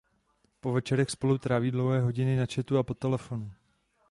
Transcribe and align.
Po 0.59 0.73
večerech 0.73 1.09
spolu 1.09 1.37
tráví 1.37 1.71
dlouhé 1.71 2.01
hodiny 2.01 2.37
na 2.37 2.45
chatu 2.53 2.77
a 2.77 2.83
po 2.83 2.93
telefonu. 2.93 3.51